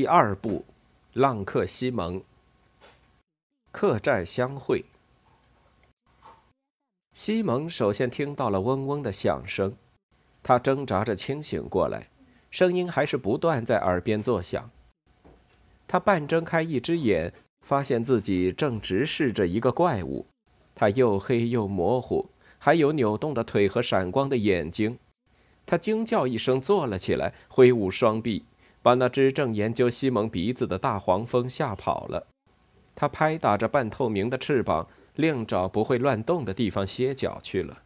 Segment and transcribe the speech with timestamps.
[0.00, 0.64] 第二部，
[1.12, 2.22] 浪客西蒙。
[3.70, 4.82] 客栈相会。
[7.12, 9.76] 西蒙首先听到了嗡嗡的响声，
[10.42, 12.08] 他挣扎着清醒过来，
[12.50, 14.70] 声音还是不断在耳边作响。
[15.86, 20.24] 他半睁开一只眼，发现自己正直视着一个怪物，
[20.74, 24.98] 它又黑又模糊，还有扭动的腿和闪光的眼睛。
[25.66, 28.46] 他惊叫一声，坐了起来，挥舞双臂，
[28.82, 32.26] 把那只正研究西蒙鼻子的大黄蜂吓跑了。
[32.94, 37.82] 他拍打着半透明的翅膀，另找不会乱动的地方歇脚去了。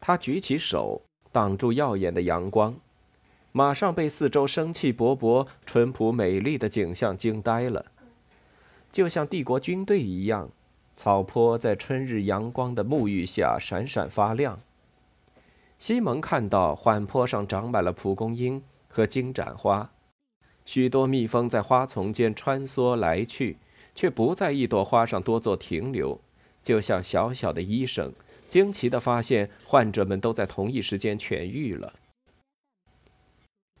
[0.00, 2.76] 他举起手挡住耀眼的阳光，
[3.52, 7.86] 马上被四周生气勃勃、淳朴美丽的景象惊呆了，
[8.90, 10.50] 就像帝国军队一样，
[10.96, 14.60] 草坡在春日阳光的沐浴下闪闪发亮。
[15.78, 19.92] 西蒙看到缓坡上长满了蒲公英和金盏花，
[20.66, 23.56] 许多蜜蜂在花丛间穿梭来去，
[23.94, 26.20] 却不在一朵花上多做停留，
[26.62, 28.12] 就像小小的医生，
[28.48, 31.94] 惊奇地发现患者们都在同一时间痊愈了。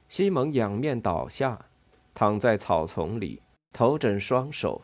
[0.08, 1.66] 西蒙仰面倒下，
[2.14, 4.82] 躺在草丛里，头枕双手，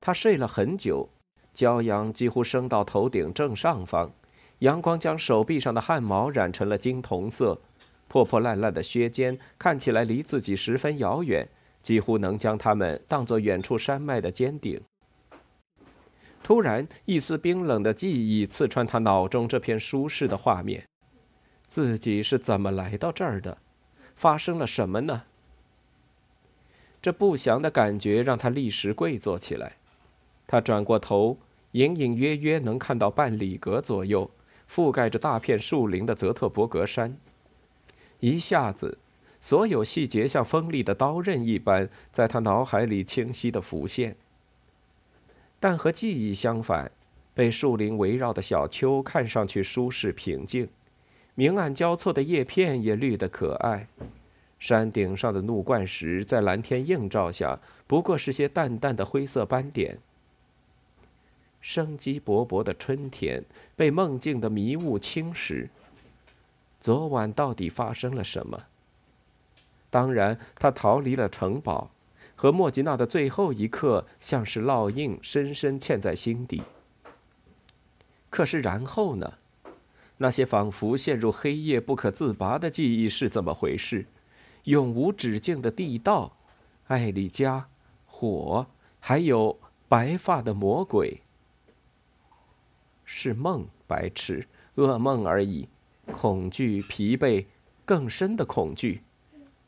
[0.00, 1.08] 他睡了很久，
[1.54, 4.12] 骄阳几乎升到头顶正上方。
[4.60, 7.60] 阳光将手臂上的汗毛染成了金铜色，
[8.10, 11.48] 破破烂烂的靴尖看起来离自己十分遥远，
[11.80, 14.80] 几乎能将它们当作远处山脉的尖顶。
[16.42, 20.82] 突然，一丝冰冷的记忆刺穿他脑中这片舒适的画面：
[21.68, 23.58] 自己是怎么来到这儿的？
[24.16, 25.22] 发生了什么呢？
[27.00, 29.76] 这不祥的感觉让他立时跪坐起来。
[30.48, 31.38] 他转过头，
[31.72, 34.28] 隐隐约约能看到半里格左右。
[34.68, 37.16] 覆盖着大片树林的泽特伯格山，
[38.20, 38.98] 一下子，
[39.40, 44.16] 所有细节像锋利的刀刃一般在他脑海里清晰地浮现。
[45.58, 46.90] 但和记忆相反，
[47.34, 50.68] 被树林围绕的小丘看上去舒适平静，
[51.34, 53.88] 明暗交错的叶片也绿得可爱。
[54.58, 59.98] 山顶上的怒冠石在蓝天映照下，不过是些淡淡的灰色斑点。
[61.62, 63.42] 生机勃勃的春天
[63.76, 65.68] 被梦境的迷雾侵蚀。
[66.80, 68.64] 昨晚到底发生了什么？
[69.90, 71.90] 当然，他逃离了城堡，
[72.34, 76.62] 和莫吉娜的最后一刻像是烙印，深深嵌在心底。
[78.30, 79.34] 可是然后呢？
[80.18, 84.06] 那些仿佛陷入黑夜不可自拔的记忆是怎么回事？
[84.64, 86.36] 永无止境的地道，
[86.88, 87.68] 艾丽加，
[88.06, 88.66] 火，
[89.00, 89.58] 还有
[89.88, 91.22] 白发的魔鬼。
[93.04, 94.46] 是梦，白痴，
[94.76, 95.68] 噩梦而已。
[96.10, 97.46] 恐惧、疲惫，
[97.84, 99.02] 更深的恐惧。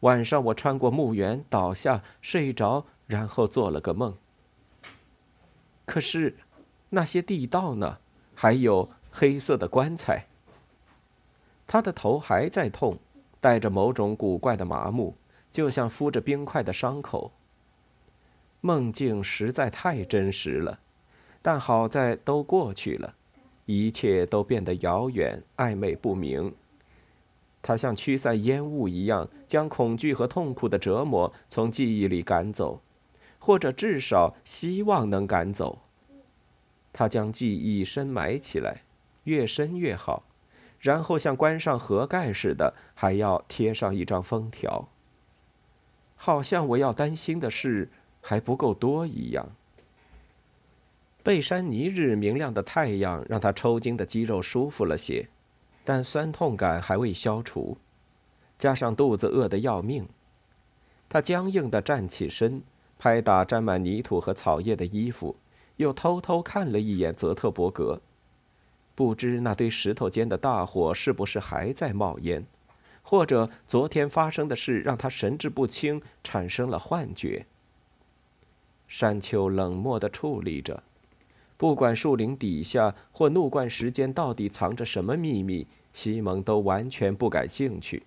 [0.00, 4.16] 晚上我穿过墓园，倒下，睡着，然后做了个梦。
[5.84, 6.36] 可是，
[6.90, 7.98] 那些地道呢？
[8.34, 10.26] 还有黑色的棺材。
[11.66, 12.98] 他的头还在痛，
[13.40, 15.16] 带着某种古怪的麻木，
[15.50, 17.32] 就像敷着冰块的伤口。
[18.60, 20.80] 梦境实在太真实了，
[21.40, 23.14] 但好在都过去了。
[23.66, 26.54] 一切都变得遥远、暧昧不明。
[27.60, 32.80] 他像驱散烟雾一样，将恐惧和痛苦的折磨从记忆里赶走，
[33.38, 35.78] 或者至少希望能赶走。
[36.92, 38.82] 他将记忆深埋起来，
[39.24, 40.24] 越深越好，
[40.80, 44.88] 然后像关上盒盖似的，还要贴上一张封条。
[46.16, 49.50] 好像我要担心的事还不够多一样。
[51.22, 55.28] 贝山尼日明亮的太阳让他抽筋的肌肉舒服了些，
[55.84, 57.78] 但酸痛感还未消除，
[58.58, 60.08] 加上肚子饿得要命，
[61.08, 62.62] 他僵硬地站起身，
[62.98, 65.36] 拍打沾满泥土和草叶的衣服，
[65.76, 68.00] 又偷偷看了一眼泽特伯格。
[68.96, 72.44] 不知那堆石头间的大火是不是还在冒烟，
[73.00, 77.46] 或者昨天发生的事让他神志不清，产生了幻觉。
[78.88, 80.82] 山丘冷漠地矗立着，
[81.62, 88.02] 不管树林底下或怒冠石间到底藏着什么秘密，西蒙都完全不感兴趣。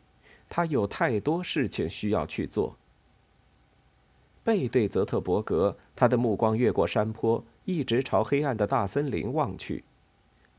[0.50, 2.76] 他有太多事情需要去做。
[4.44, 9.86] 背对泽特伯格，他的目光越过山坡，一直朝黑暗的大森林望去，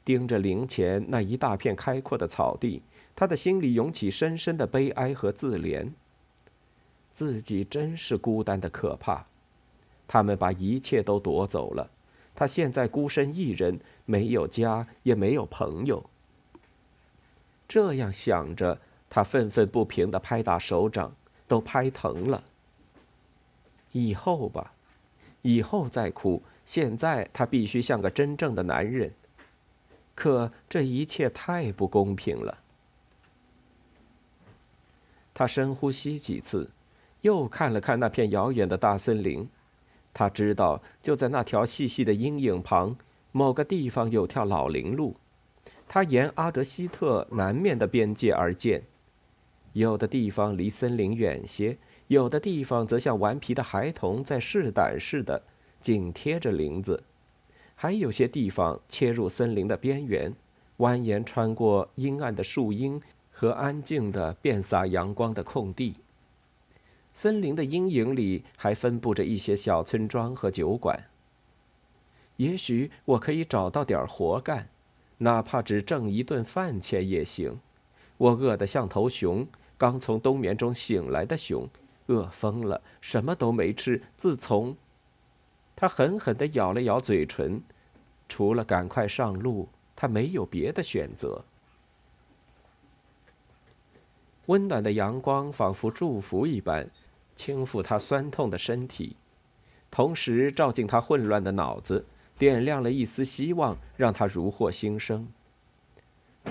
[0.02, 2.80] 盯着林前那一大片开阔的草地，
[3.14, 5.92] 他的心里涌起深深的悲哀和自怜。
[7.12, 9.26] 自己真是孤单的可怕，
[10.08, 11.90] 他们把一切都夺走了，
[12.36, 16.04] 他现在孤身一人，没有家，也没有朋友。
[17.66, 18.78] 这样想着，
[19.08, 21.16] 他愤愤不平地拍打手掌，
[21.48, 22.44] 都拍疼了。
[23.92, 24.72] 以后吧，
[25.42, 26.42] 以后再哭。
[26.66, 29.12] 现在他必须像个真正的男人。
[30.14, 32.58] 可这一切太不公平了。
[35.32, 36.70] 他深呼吸几次，
[37.20, 39.48] 又看了看那片遥远的大森林。
[40.18, 42.96] 他知道，就在那条细细的阴影旁，
[43.32, 45.16] 某个地方有条老林路，
[45.86, 48.84] 它沿阿德希特南面的边界而建。
[49.74, 51.76] 有的地方离森林远些。
[52.06, 55.42] 有的地方则像顽皮的孩童在试胆似的，
[55.82, 57.02] 紧贴着林子；
[57.74, 60.32] 还有些地方切入森林的边缘，
[60.78, 62.98] 蜿蜒穿过阴暗的树荫
[63.30, 65.96] 和安静的遍洒阳光的空地。
[67.16, 71.04] 森林的阴影里还分布着一些小村庄和酒馆。
[72.36, 74.68] 也许我可以找到点活干，
[75.16, 77.58] 哪怕只挣一顿饭钱也行。
[78.18, 79.48] 我饿得像头熊，
[79.78, 81.66] 刚从冬眠中醒来的熊。
[82.08, 84.02] 饿疯了，什么都没吃。
[84.18, 84.76] 自从
[85.74, 87.62] 他狠狠地咬了咬嘴唇，
[88.28, 91.46] 除了赶快上路，他没有别的选择。
[94.44, 96.88] 温暖的阳光仿佛祝福一般，
[97.36, 99.14] 轻抚他酸痛的身体，
[99.90, 102.06] 同时照进他混乱的脑子，
[102.36, 105.28] 点亮了一丝希望，让他如获新生。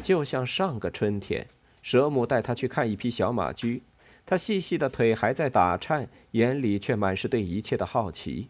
[0.02, 1.48] 就像上个春天，
[1.82, 3.84] 蛇母带他去看一匹小马驹。
[4.26, 8.50] 他细细的腿还在打颤，眼里却满是对一切的好奇。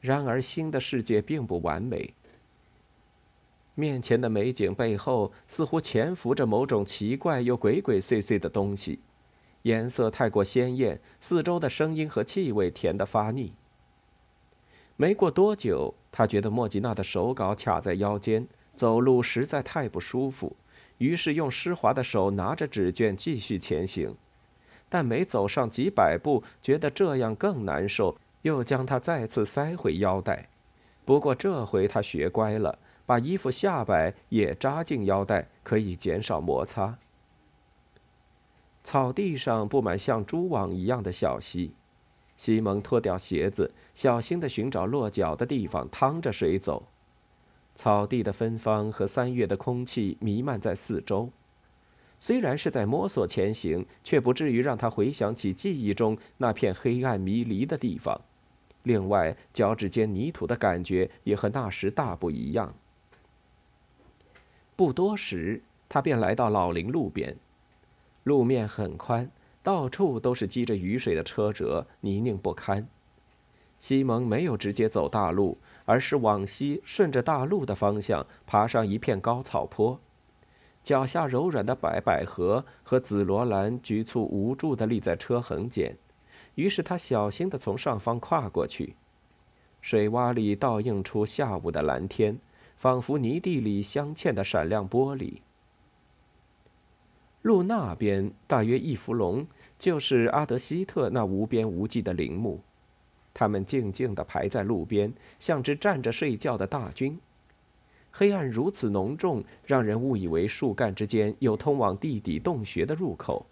[0.00, 2.14] 然而，新的世界并不完美。
[3.76, 8.98] 面前的美景背后，似乎潜伏着某种奇怪又鬼鬼祟祟的东西，
[9.66, 13.52] 颜色太过鲜艳，四周的声音和气味甜得发腻。
[14.96, 18.46] 没过多久，他觉得莫吉娜的手稿卡在腰间，
[18.76, 20.54] 走路实在太不舒服，
[20.98, 24.14] 于是用湿滑的手拿着纸卷继续前行。
[24.88, 30.48] 但没走上几百步，觉得这样更难受，又将它再次塞回腰带。
[31.04, 36.96] 不过这回他学乖了，把衣服下摆也扎进腰带，可以减少摩擦。
[38.86, 41.72] 草地上布满像蛛网一样的小溪，
[42.36, 46.86] 西蒙脱掉鞋子，小心地寻找落脚的地方，趟着水走。
[47.74, 51.28] 草地的芬芳和三月的空气弥漫在四周。
[52.20, 58.20] 虽然是在摸索前行，却不至于让他回想起记忆中那片黑暗迷离的地方。
[58.84, 62.72] 另外，脚趾间泥土的感觉也和那时大不一样。
[64.76, 67.36] 不多时，他便来到老林路边，
[68.26, 69.30] 路面很宽，
[69.62, 72.88] 到处都是积着雨水的车辙，泥泞不堪。
[73.78, 80.00] 西蒙没有直接走大路，而是往西顺着大路的方向爬上一片高草坡。
[80.82, 85.96] 脚下柔软的白百合和紫罗兰局促无助地立在车横间，
[86.56, 88.96] 于是他小心地从上方跨过去。
[89.80, 92.40] 水洼里倒映出下午的蓝天，
[92.76, 95.42] 仿佛泥地里镶嵌的闪亮玻璃。
[97.46, 99.46] 路那边大约一弗龙，
[99.78, 102.60] 就是阿德希特那无边无际的陵墓，
[103.32, 107.16] 他们静静地排在路边，像只站着睡觉的大军。
[108.10, 113.46] 黑暗如此浓重，让人误以为树干之间有通往地底洞穴的入口，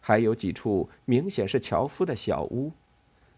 [0.00, 2.70] 还有几处明显是樵夫的小屋，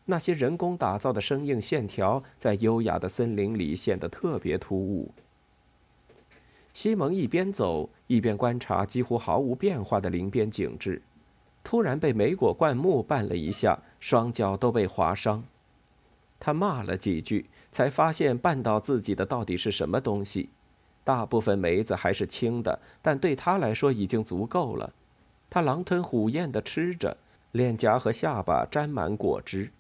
[0.05, 5.11] 那些人工打造的生硬线条在优雅的森林里显得特别突兀。
[6.73, 11.03] 西蒙一边走一边观察几乎毫无变化的林边景致，
[11.63, 15.45] 突然被梅果灌木绊了一下，双脚都被划伤。
[16.39, 17.47] 他骂了几句。
[17.73, 20.51] 才发现绊倒自己的到底是什么东西？
[21.05, 24.93] 大部分梅子还是青的，但对他来说已经足够了。
[25.49, 27.17] 他狼吞虎咽地吃着，
[27.53, 29.71] 脸颊和下巴沾满果汁。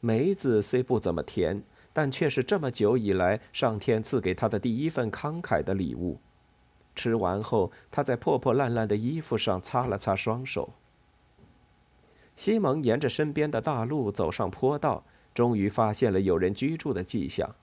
[0.00, 1.62] 梅子虽不怎么甜，
[1.94, 6.18] 但却是这么久以来上天赐给他的第一份慷慨的礼物。
[6.94, 10.74] 吃完后，他在破破烂烂的衣服上擦了擦双手。
[12.36, 17.54] 西蒙沿着身边的大路走上坡道，终于发现了有人居住的迹象。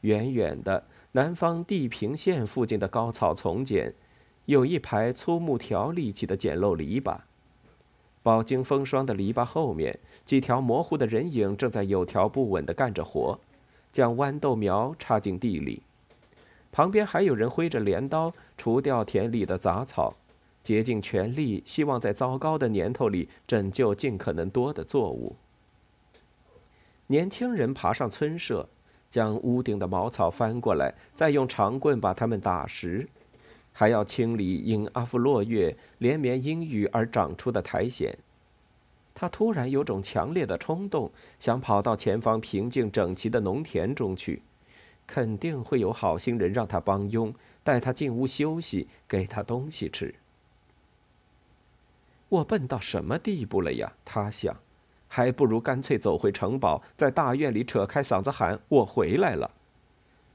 [0.00, 3.94] 远远的，南方地平线附近的高草丛间，
[4.46, 7.18] 有一排粗木条立起的简陋篱笆。
[8.24, 13.38] 饱经风霜的篱笆后面，几条模糊的人影正在有条不紊地干着活，
[13.92, 15.82] 将豌豆苗插进地里。
[16.72, 20.16] 旁边还有人挥着镰刀除掉田里的杂草，
[20.62, 25.36] 竭尽全力，希望在糟糕的年头里拯救尽可能多的作物。
[27.08, 28.66] 年轻人爬上村舍，
[29.10, 33.06] 将屋顶的茅草翻过来，再用长棍把它们打实，
[33.74, 38.16] 还要清理因阿夫洛月连绵阴雨而长出的苔藓。
[39.12, 44.40] 他突然有种强烈的冲动，想跑到前方平静整齐的农田中去。
[45.06, 50.14] 肯定会有好心人让他帮佣，带他进屋休息，给他东西吃。
[52.30, 53.92] 我笨到什么地步了呀？
[54.02, 54.56] 他想，
[55.06, 59.50] 还不如干脆走回城堡，在大院里扯开嗓子喊：“我回来了！”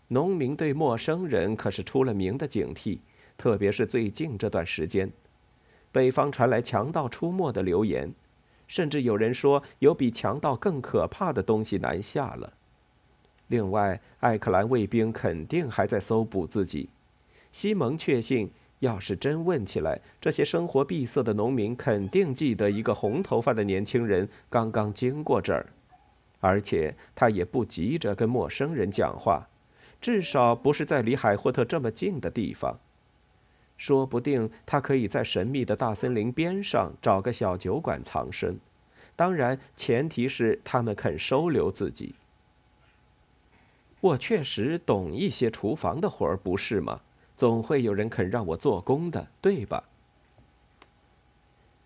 [0.10, 3.00] 农民对陌生人可是出了名的警惕，
[3.39, 5.10] 特别是最近这段时间，
[5.93, 8.13] 北方传来强盗出没的流言，
[8.67, 12.51] 甚至有人说有比强盗更可怕的东西南下了。
[13.48, 16.89] 另外，艾克兰卫兵肯定还在搜捕自己。
[17.53, 25.65] 西蒙确信，要是真问起来，这些生活闭塞的农民肯定记得一个红头发的年轻人刚刚经过这儿，
[26.41, 29.48] 而且他也不急着跟陌生人讲话，
[30.01, 32.77] 至少不是在离海霍特这么近的地方。
[33.79, 38.59] 说不定他可以在神秘的大森林边上找个小酒馆藏身，
[39.15, 42.13] 当然前提是他们肯收留自己。
[44.01, 47.00] 我确实懂一些厨房的活儿，不是吗？
[47.36, 49.86] 总会有人肯让我做工的，对吧？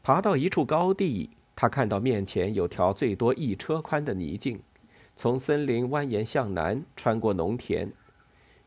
[0.01, 4.59] 爬到一处高地，他看到面前有条最多一车宽的泥径，
[5.15, 7.91] 从森林蜿蜒向南，穿过农田，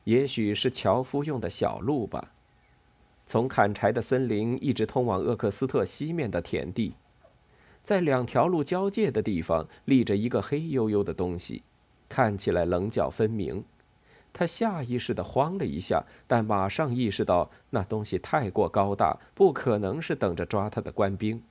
[0.04, 2.32] 也许是樵夫用的小路吧。
[3.26, 6.94] 从砍柴的森林一直通往厄克斯特西面的田地，
[7.82, 11.62] 在两条路交界的地方立着一个黑黝黝的东西。
[12.08, 13.64] 看起来棱角分明，
[14.32, 21.42] 他下意识地慌了一下，但马上意识到那东西太过高大，不可能是等着抓他的官兵。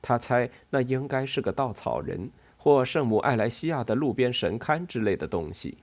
[0.00, 5.78] 他猜那应该是个稻草人或圣母艾莱西亚的路边神龛之类的东西。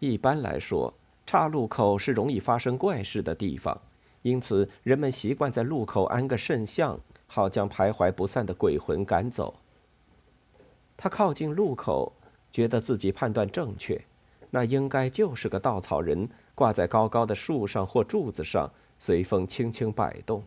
[0.00, 0.92] 一般来说，
[1.24, 3.80] 岔路口是容易发生怪事的地方，
[4.22, 9.54] 因此人们习惯在路口安个圣像，好将徘徊不散的鬼魂赶走。
[10.96, 12.12] 他靠近路口。
[12.52, 14.04] 觉得自己判断正确，
[14.50, 20.42] 那应该就是个稻草人，挂在高高的树上或柱子上，随风轻轻摆动。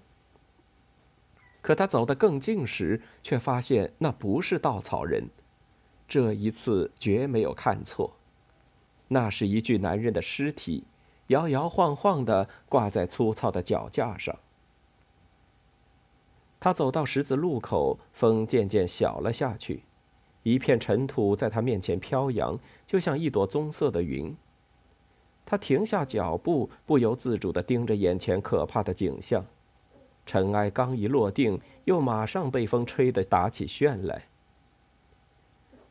[1.62, 5.30] 可他走得更近时，却发现那不是稻草人，
[6.10, 8.18] 这一次绝没有看错，
[9.08, 10.84] 那是一具男人的尸体，
[11.34, 14.38] 摇摇晃晃地挂在粗糙的脚架上。
[16.60, 19.84] 他走到十字路口，风渐渐小了下去。
[20.44, 24.36] 一片尘土在他面前飘扬，就像一朵棕色的云。
[25.46, 29.46] 他停下脚步，不由自主地盯着眼前可怕的景象。
[30.26, 34.28] 尘埃刚一落定，又马上被风吹得打起旋来。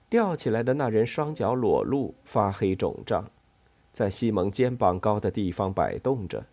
[0.09, 3.31] 吊起来的那人双脚裸露，发黑肿胀，
[3.93, 6.47] 在西蒙肩膀高的地方摆动着。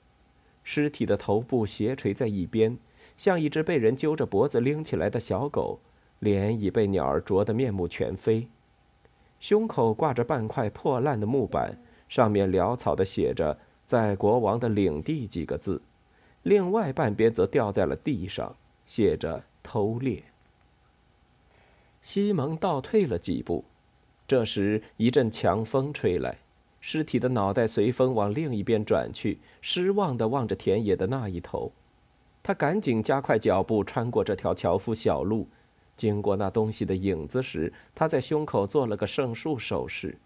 [0.64, 2.78] 尸体的头部斜垂在一边，
[3.18, 5.80] 像一只被人揪着脖子拎起来的小狗。
[6.20, 8.50] 脸已被鸟儿啄得面目全非，
[9.40, 15.82] 胸口挂着半块破烂的木板，上面潦草地写着“在国王的领地”几个字，
[16.44, 18.54] 另外半边则掉在了地上，
[18.86, 20.26] 写着“偷猎”。
[22.04, 23.64] 西蒙倒退了几步，
[24.28, 26.40] 这时一阵强风吹来，
[26.80, 31.72] 尸体的脑袋随风往另一边转去，失望地望着田野的那一头。
[32.42, 35.48] 他赶紧加快脚步，穿过这条樵夫小路。
[35.98, 40.18] 经过那东西的影子时，他在胸口做了个圣树手势。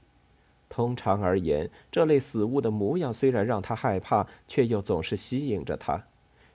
[0.69, 6.05] 通常而言，这类死物的模样虽然让他害怕，却又总是吸引着他。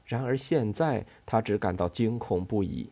[0.04, 2.90] 然而现在，他只感到惊恐不已。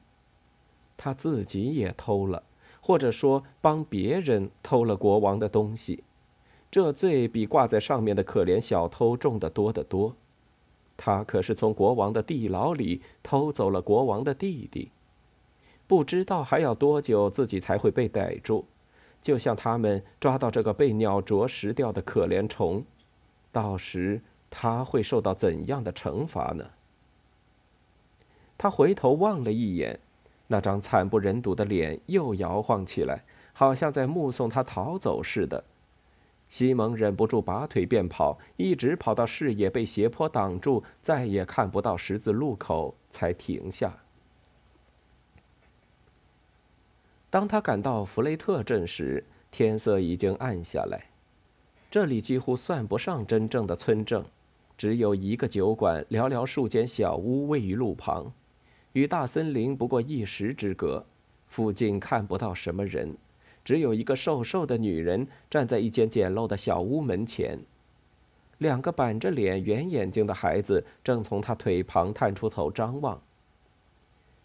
[0.96, 2.42] 他自己也偷了，
[2.80, 6.02] 或者说帮别人偷了国王的东西，
[6.70, 10.14] 这罪比挂在上面的可怜小偷重得多得多。
[10.96, 14.90] 他可是从国王的地牢里偷走了国王的弟弟。
[15.86, 18.64] 不知道还要多久自己才会被逮住，
[19.22, 22.84] 就像他们抓到这个被鸟啄食掉的可怜虫，
[23.52, 24.20] 到时
[24.50, 26.70] 他会受到怎样的惩罚呢？
[28.58, 30.00] 他回头望了一眼，
[30.48, 35.62] 那张惨不忍睹的脸又摇晃起来，好像在目送他逃走似的。
[36.48, 43.98] 西蒙忍不住拔腿便跑，一直跑到视野被斜坡挡住，再也看不到十字路口，才停下。
[47.28, 51.06] 当他赶到弗雷特镇时，天色已经暗下来。
[51.90, 54.24] 这里几乎算不上真正的村镇，
[54.78, 58.32] 只有一个酒馆，寥寥数间小屋位于路旁，
[58.92, 61.04] 与大森林不过一时之隔。
[61.48, 63.16] 附近看不到什么人。
[63.66, 67.58] 只有一个瘦瘦的女人站在一间简陋的小屋门前，
[68.58, 73.20] 两个板着脸、圆眼睛的孩子正从她腿旁探出头张望。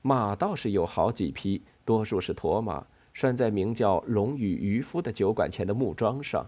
[0.02, 6.48] 马倒是有好几匹，多数是驼马，拴在名叫“龙与渔夫”的酒馆前的木桩上。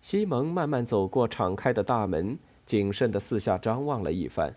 [0.00, 4.54] 西蒙慢慢走过敞开的大门，谨慎地四下张望了一番，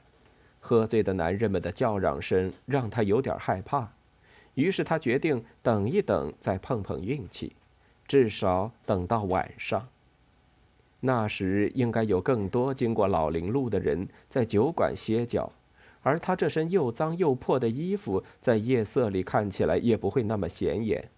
[0.59, 3.94] 喝醉的男人们的叫嚷声让他有点害怕。
[4.55, 7.55] 于是他决定等一等，再碰碰运气，
[8.07, 9.88] 至少等到晚上。
[11.01, 15.51] 那时应该有更多经过老林路的人在酒馆歇脚，
[16.01, 21.09] 而他这身又脏又破的衣服在夜色里看起来也不会那么显眼。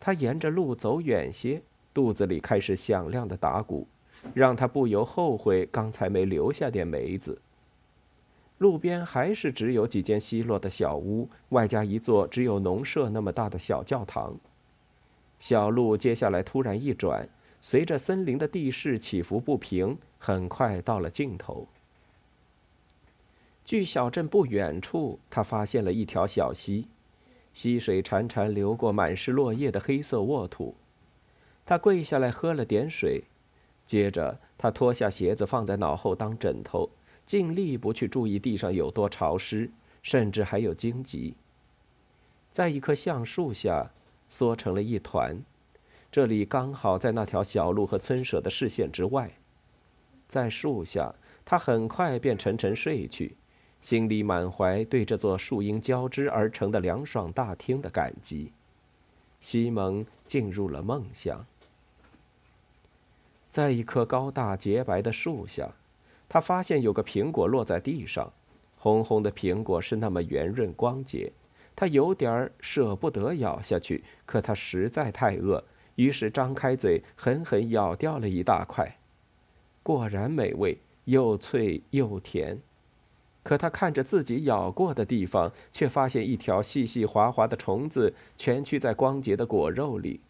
[0.00, 1.60] 他沿着路走远些，
[1.92, 3.86] 肚子里开始响亮的打鼓，
[4.32, 7.40] 让他不由后悔刚才没留下点梅子。
[8.58, 14.36] 路边还是只有几间稀落的小屋，外加一座只有农舍那么大的小教堂。
[15.38, 17.28] 小路接下来突然一转，
[17.60, 21.68] 随着森林的地势起伏不平，很快到了尽头。
[23.64, 26.88] 距小镇不远处，他发现了一条小溪，
[27.54, 30.74] 溪水潺潺流过满是落叶的黑色沃土。
[31.64, 33.22] 他跪下来喝了点水，
[33.86, 36.90] 接着他脱下鞋子放在脑后当枕头。
[37.28, 39.70] 尽力不去注意地上有多潮湿，
[40.02, 41.34] 甚至还有荆棘。
[42.50, 43.90] 在一棵橡树下，
[44.30, 45.38] 缩成了一团。
[46.10, 49.30] 这里刚好在那条小路和村舍的视线之外。
[50.26, 51.14] 在树下，
[51.44, 53.36] 他很快便沉沉睡去，
[53.82, 58.52] 心里满怀对这座树荫交织而成的凉爽大厅的感激。
[59.38, 61.44] 西蒙进入了梦乡。
[63.50, 65.74] 在一棵高大洁白的树下。
[66.28, 68.32] 他发现有个苹果落在地上，
[68.76, 71.32] 红红的苹果是那么圆润光洁，
[71.74, 75.64] 他有点舍不得咬下去，可他实在太饿，
[75.94, 78.98] 于是张开嘴狠狠咬掉了一大块。
[79.82, 82.60] 果然美味，又脆又甜。
[83.42, 90.20] 可他看着自己咬过的地方，却发现一条细细滑滑的虫子蜷曲在光洁的果肉里。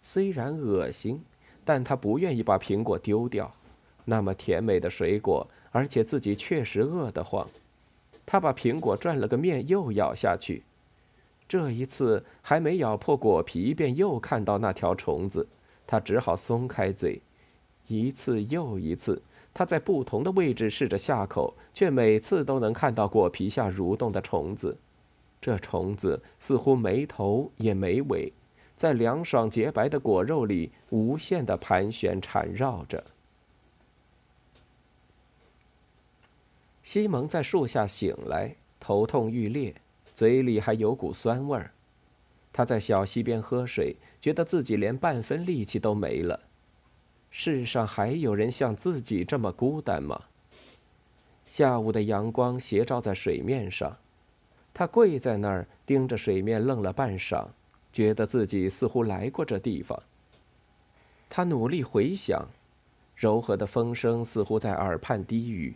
[0.00, 1.22] 虽然恶心，
[1.64, 3.54] 但他不愿意把苹果丢掉。
[4.04, 7.48] 那么甜美的水果，而且自己确实饿得慌。
[8.24, 10.62] 他把苹果转了个面，又咬下去。
[11.48, 15.46] 这一次还没咬破果皮，便又看到那条虫子。
[15.86, 17.20] 他只好松开嘴。
[17.88, 19.20] 一次又一次，
[19.52, 24.76] 他在不同的位置试着下口，却每次都能看到果皮下蠕动的虫子。
[25.40, 28.32] 这虫子似乎没头也没尾，
[28.76, 33.02] 在凉爽洁白的果肉里无限的盘旋缠绕着。
[36.82, 39.74] 西蒙在树下醒来，头痛欲裂，
[40.14, 41.72] 嘴里还有股酸味儿。
[42.52, 46.40] 他在小溪边喝水，觉得自己连半分力气都没了。
[47.30, 50.20] 世上还有人像自己这么孤单吗？
[51.46, 53.96] 下午的阳光斜照在水面上，
[54.74, 57.46] 他跪在那儿盯着水面愣了半晌，
[57.92, 60.02] 觉得自己似乎来过这地方。
[61.30, 62.46] 他努力回想，
[63.16, 65.74] 柔和的风声似乎在耳畔低语。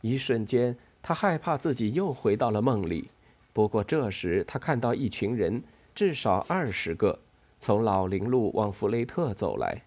[0.00, 3.10] 一瞬间，他害怕自己又回到了梦里。
[3.52, 5.62] 不过这时，他看到一群人，
[5.94, 7.18] 至少二十个，
[7.58, 9.82] 从老林路往弗雷特走来。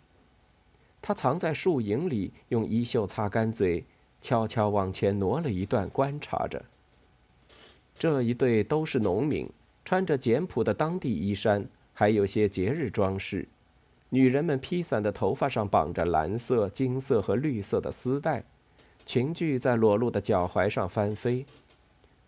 [1.01, 3.85] 他藏在树影里，用衣袖擦干嘴，
[4.21, 6.65] 悄悄往前挪了一段，观察着。
[7.97, 9.49] 这一队都是农民，
[9.85, 13.47] 穿着简朴的当地衣衫，还有些节日装饰。
[14.09, 18.43] 女人们披散的头发上绑着蓝色、金色和绿色的丝带。
[19.09, 21.43] 裙裾在裸露的脚踝上翻飞，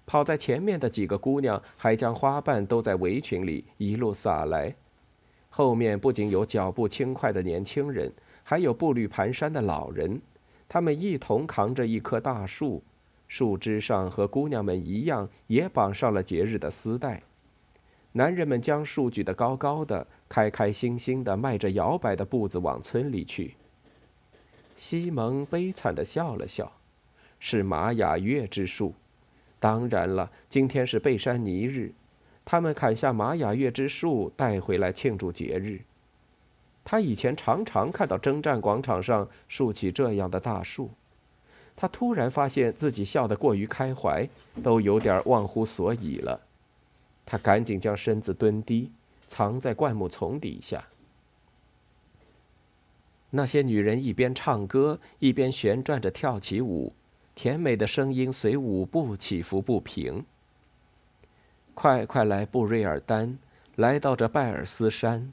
[0.07, 4.73] 跑在前面的几个姑娘还将花瓣兜在围裙里一路撒来。
[5.51, 10.19] 后面不仅有脚步轻快的年轻人，还有步履蹒跚的老人，
[10.67, 12.81] 他们一同扛着一棵大树，
[13.27, 17.21] 树枝上和姑娘们一样也绑上了节日的丝带。
[18.13, 23.53] 男人们将树举得高高的，开开心心的迈着摇摆的步子往村里去。
[24.81, 26.71] 西蒙悲惨的笑了笑，
[27.39, 28.95] 是玛雅月之树。
[29.59, 31.93] 当然了，今天是贝山尼日，
[32.43, 35.81] 他们砍下玛雅月之树带回来庆祝节日。
[36.83, 40.89] 他以前常常看到征战广场上竖起这样的大树，
[41.75, 44.27] 他突然发现自己笑得过于开怀，
[44.63, 46.41] 都有点忘乎所以了。
[47.23, 48.91] 他赶紧将身子蹲低，
[49.29, 50.83] 藏在灌木丛底下。
[53.31, 56.93] 那些女人一边唱歌，一边旋转着跳起舞。
[57.33, 60.23] 甜美的声音随舞步起伏不平。
[61.73, 63.39] 快快来布瑞尔丹，
[63.75, 65.31] 来到这拜尔斯山，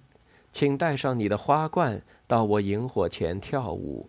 [0.52, 4.08] 请带上你的花冠，到我萤火前跳舞。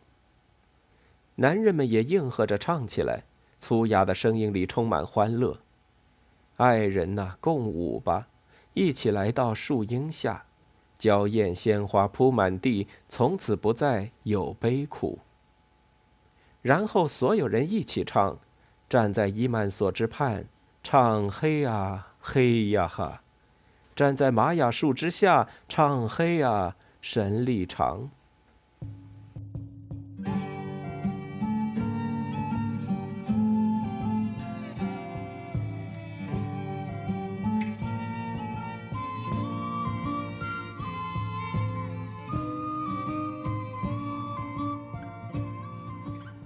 [1.35, 3.23] 男人们也应和着唱起来，
[3.59, 5.57] 粗哑的声音里充满欢乐。
[6.57, 8.27] 爱人呐，共舞吧，
[8.75, 10.45] 一起来到树荫下，
[10.99, 15.17] 娇艳鲜花铺满地，从此不再有悲苦。
[16.61, 18.37] 然后所有人一起唱，
[18.89, 20.45] 站在伊曼索之畔，
[20.83, 23.21] 唱嘿呀嘿呀哈；
[23.95, 28.11] 站在玛雅树之下，唱嘿呀神力长。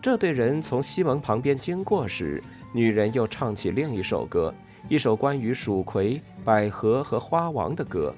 [0.04, 4.54] 这队人从西蒙旁边经过时，女人又唱起另一首歌，
[4.90, 8.14] 一首关于蜀葵、百合和花王的歌。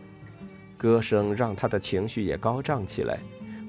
[0.77, 3.19] 歌声让他的情绪也高涨起来，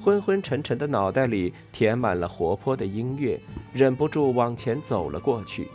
[0.00, 3.38] 昏昏沉沉的脑袋里填满了活泼的音乐，
[3.74, 5.68] 忍不住往前走了过去。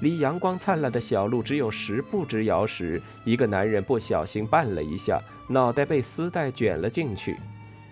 [0.00, 7.36] 离阳光灿烂的小路只有十步之遥时，一个男人不小心绊了一下，脑袋被丝带卷了进去，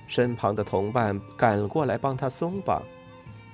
[0.06, 2.82] 身旁的同伴赶过来帮他松绑。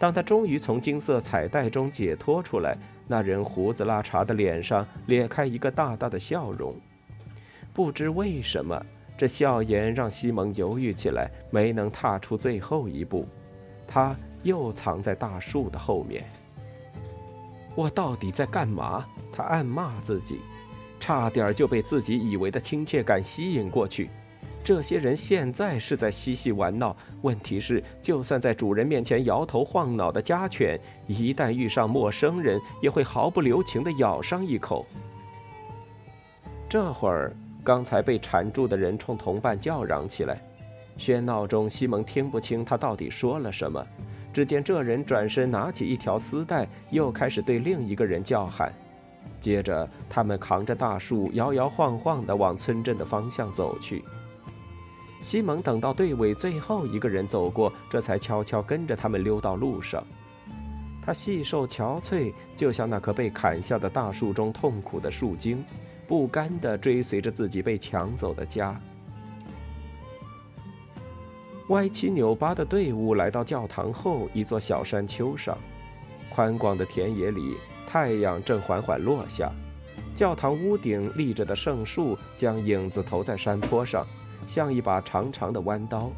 [0.04, 2.76] 当他终于从金色彩带中解脱出来，
[3.08, 6.74] 那人胡子拉碴的脸上咧开一个大大的笑容。
[7.72, 8.78] 不知为什么，
[9.16, 13.26] 这笑颜让西蒙犹豫起来，没能踏出最后一步。
[13.86, 16.22] 他又藏在大树的后面。
[17.74, 19.06] 我到底在干嘛？
[19.32, 20.40] 他暗骂自己，
[21.00, 24.10] 差点就被自己以为的亲切感吸引过去。
[24.64, 34.86] 这些人现在是在嬉戏玩闹，问题是，就算在主人面前摇头晃脑的家犬，一旦遇上陌生人，也会毫不留情地咬上一口。
[36.66, 40.40] 这会儿，刚才被缠住的人冲同伴叫嚷起来，
[40.96, 43.86] 喧闹中，西蒙听不清他到底说了什么。
[44.32, 48.72] 只见这人转身拿起一条丝带，又开始对另一个人叫喊。
[49.38, 54.02] 接着，他们扛着大树，摇摇晃晃地往村镇的方向走去。
[55.24, 60.04] 西蒙等到队尾最后一个人走过，这才悄悄跟着他们溜到路上。
[61.00, 65.64] 他细瘦憔悴，就像那棵被砍下的大树中痛苦的树精，
[66.06, 68.78] 不甘地追随着自己被抢走的家。
[71.68, 75.56] 歪七扭八的队伍来到教堂后一座小山丘上，
[76.28, 77.56] 宽广的田野里，
[77.88, 79.50] 太阳正缓缓落下，
[80.14, 84.06] 教堂屋顶立着的圣树将影子投在山坡上。
[84.46, 86.10] 像一把长长的弯刀。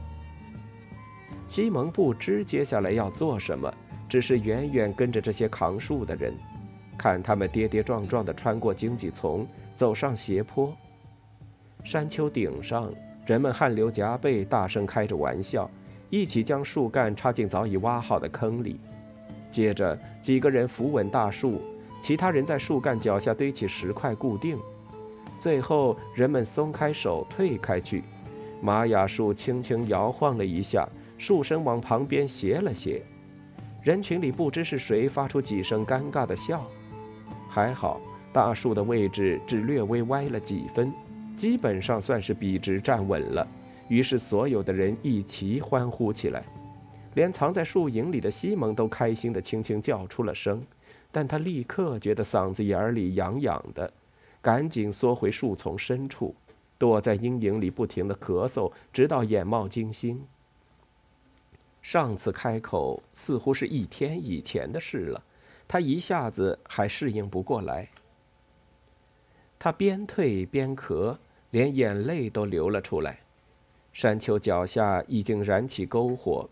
[1.46, 3.72] 西蒙不知接下来要做什么，
[4.08, 6.34] 只是远远跟着这些扛树的人，
[6.98, 10.74] 看他们跌跌撞撞地穿过荆棘丛，走上斜坡。
[11.84, 12.92] 山丘顶上，
[13.26, 15.70] 人们汗流浃背，大声开着玩笑，
[16.10, 18.80] 一起将树干插进早已挖好的坑里。
[19.48, 21.60] 接着，几个人扶稳大树，
[22.00, 24.58] 其他人在树干脚下堆起石块固定。
[25.38, 28.02] 最后，人们松开手，退开去。
[28.61, 30.88] 玛雅树轻轻摇晃了一下，
[31.19, 33.03] 树身往旁边斜了斜。
[33.83, 36.66] 人群里不知是谁发出几声尴尬的笑。
[37.49, 38.01] 还好，
[38.33, 40.92] 大树的位置只略微歪了几分，
[41.37, 43.47] 基本上算是笔直站稳了。
[43.88, 46.42] 于是，所有的人一齐欢呼起来，
[47.14, 50.61] 连藏在树影里的西蒙都开心地轻轻叫出了声。
[51.12, 53.90] 但他立刻觉得嗓子眼里痒痒的，
[54.42, 56.35] 赶紧缩回树丛深处。
[56.78, 60.26] 躲在阴影里，不停的咳嗽，直到眼冒金星。
[61.82, 65.22] 上次开口似乎是一天以前的事了，
[65.68, 67.88] 他一下子还适应不过来。
[69.58, 71.16] 他边退边咳，
[71.50, 73.20] 连眼泪都流了出来。
[73.92, 76.50] 山丘脚下已经燃起篝火，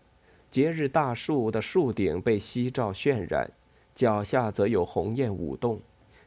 [0.49, 3.51] 节日大树的树顶被夕照渲染，
[3.93, 5.79] 脚下则有红焰舞动，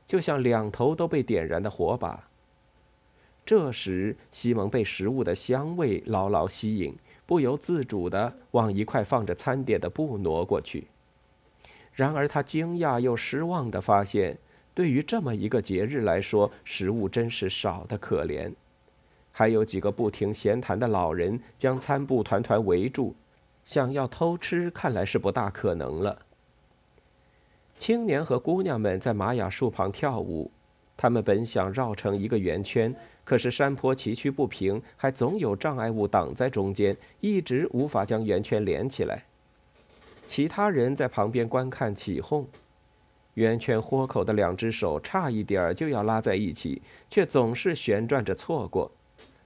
[0.06, 2.28] 就像两头都被点燃的火把。
[3.48, 10.88] 这时，西蒙被食物的香味牢牢吸引，不由自主地往一块放着餐点的布挪过去。
[11.94, 14.36] 然而，他惊讶又失望地发现，
[14.74, 18.52] 对于这么一个节日来说，食物真是少得可怜。
[19.32, 23.16] 还有几个不停闲谈的老人将餐布团团围住，
[23.64, 26.20] 想要偷吃，看来是不大可能了。
[27.78, 30.50] 青年和姑娘们在玛雅树旁跳舞，
[30.98, 32.94] 他们本想绕成一个圆圈。
[33.24, 39.24] 可是山坡崎岖不平，还总有障碍物挡在中间，一直无法将圆圈连起来。
[40.26, 42.46] 其他人在旁边观看起哄，
[43.34, 48.90] 圆圈豁口的两只手差一点就要拉在一起，却总是旋转着错过。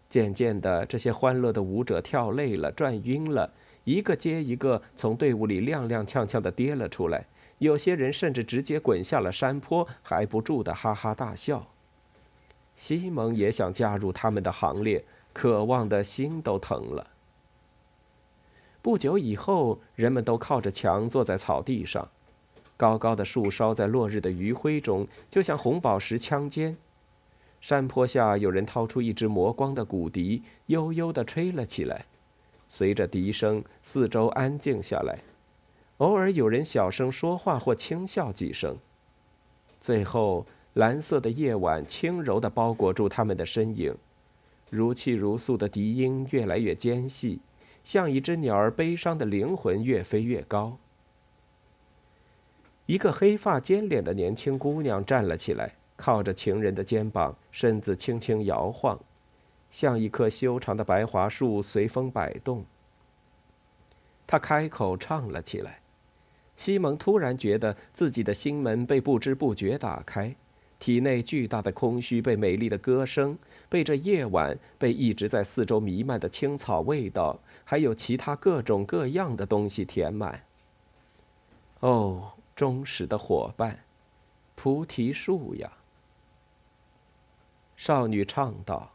[0.08, 3.52] 渐渐的，这些欢乐的舞者跳累了，转晕了，
[3.84, 7.26] 一个接一个从队伍里踉踉跄跄地跌了出来。
[7.62, 11.68] 有些人甚至直接滚下了山坡，还不住地哈哈大笑。
[12.74, 17.06] 西蒙也想加入他们的行列，渴望的心都疼了。
[18.82, 22.08] 不久以后，人们都靠着墙坐在草地上，
[22.76, 26.76] 高高的树梢在落日的余晖中，就像红宝石枪尖。
[27.60, 32.06] 山坡下，有人掏出一支磨光的骨笛，悠悠地吹了起来。
[32.68, 35.20] 随着笛声，四周安静下来，
[36.02, 38.76] 偶尔有人小声说话或轻笑几声。
[39.80, 40.44] 最后。
[40.74, 43.94] 蓝色的夜晚轻柔地包裹住他们的身影，
[44.70, 47.40] 如泣如诉的笛音越来越尖细，
[47.84, 50.78] 像一只鸟儿悲伤的灵魂越飞越高。
[52.86, 58.98] 一个黑发尖脸的年轻姑娘站了起来，靠着情人的肩膀，身子轻轻摇晃，
[59.70, 62.64] 像一棵修长的白桦树随风摆动。
[64.26, 65.81] 她开口唱了起来，
[66.62, 70.32] 西蒙突然觉得自己的心门被不知不觉打开。
[70.78, 73.36] 体内巨大的空虚被美丽的歌声，
[73.68, 80.44] 被这夜晚，被一直在四周弥漫的青草味道，还有其他各种各样的东西填满。
[81.80, 83.80] 哦，忠实的伙伴，
[84.54, 85.72] 菩提树呀！
[87.76, 88.91] 少女唱道。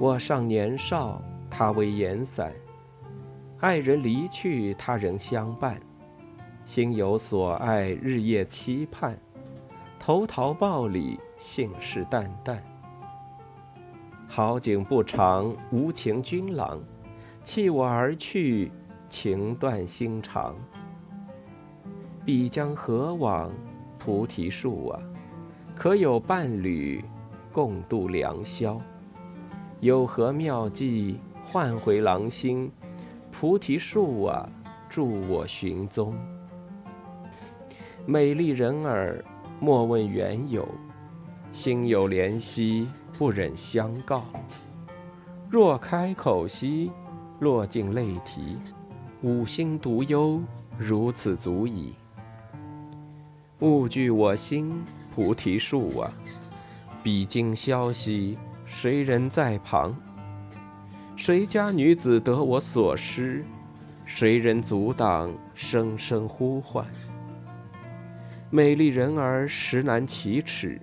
[0.00, 2.48] 我尚年少，他为颜散；
[3.58, 5.78] 爱人离去，他仍相伴。
[6.64, 9.14] 心有所爱，日夜期盼。
[9.98, 12.56] 投桃报李，信誓旦旦。
[14.26, 16.82] 好景不长，无情君郎，
[17.44, 18.72] 弃我而去，
[19.10, 20.56] 情断心肠。
[22.24, 23.52] 必将何往？
[23.98, 25.02] 菩提树啊，
[25.76, 27.04] 可有伴侣，
[27.52, 28.80] 共度良宵？
[29.80, 32.70] 有何妙计换回郎心？
[33.32, 34.46] 菩提树啊，
[34.90, 36.14] 助我寻踪。
[38.04, 39.24] 美丽人儿，
[39.58, 40.68] 莫问缘由，
[41.50, 44.22] 心有怜惜，不忍相告。
[45.48, 46.90] 若开口兮，
[47.38, 48.58] 落尽泪啼。
[49.22, 50.42] 吾心独忧，
[50.76, 51.94] 如此足矣。
[53.60, 56.12] 勿惧我心，菩提树啊，
[57.02, 58.38] 彼经消息。
[58.72, 59.92] 谁人在旁？
[61.16, 63.44] 谁家女子得我所失？
[64.06, 66.86] 谁人阻挡声声呼唤？
[68.48, 70.80] 美丽人儿实难启齿，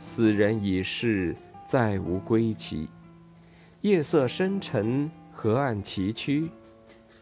[0.00, 1.36] 斯人已逝，
[1.66, 2.88] 再无归期。
[3.82, 6.48] 夜色深沉，河岸崎岖，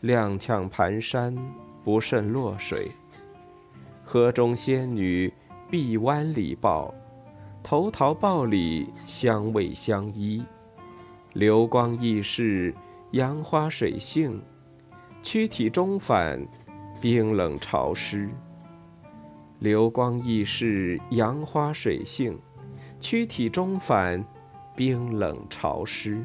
[0.04, 1.36] 踉跄蹒跚，
[1.82, 2.92] 不慎落水。
[4.04, 5.30] 河中仙女
[5.68, 6.94] 臂弯里抱。
[7.68, 10.40] 投桃报李，相偎相依；
[11.32, 12.72] 流光易逝，
[13.10, 14.40] 杨花水性；
[15.20, 16.46] 躯体终返，
[17.00, 18.30] 冰冷潮湿。
[19.58, 22.34] 流光易逝，杨花水性；
[23.00, 24.24] 躯体终返，
[24.76, 26.24] 冰冷潮湿。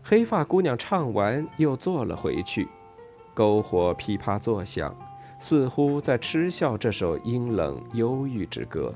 [0.00, 2.68] 黑发姑娘唱完，又坐了回去，
[3.34, 4.96] 篝火噼啪作响，
[5.40, 8.94] 似乎在嗤笑这首阴冷忧郁之歌。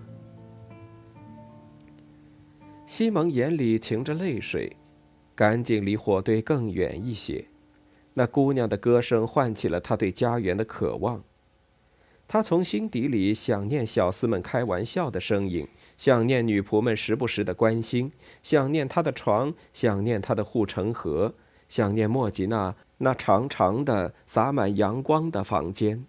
[2.88, 4.74] 西蒙眼里噙着泪水，
[5.34, 7.44] 赶紧离火堆更远一些。
[8.14, 11.22] 那姑娘的歌声唤起了他对家园的渴望。
[12.26, 18.10] 他从心底里想念小厮们开玩笑的声音，想念女仆们时不时的关心，
[18.42, 21.34] 想念他的床，想念他的护城河，
[21.68, 26.06] 想念莫吉娜那长长的洒满阳光的房间。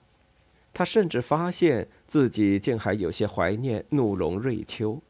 [0.74, 5.02] 他甚至发现自己竟还有些怀念怒龙瑞秋。